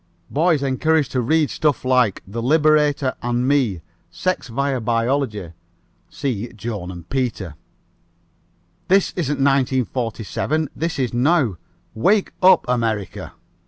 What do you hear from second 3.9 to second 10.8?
Sex via biology (see Joan and Peter). This isn't 1947.